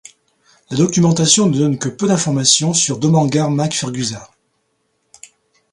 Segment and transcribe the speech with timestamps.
[0.71, 4.31] La documentation ne donne que peu d'informations sur Domangart mac Fergusa.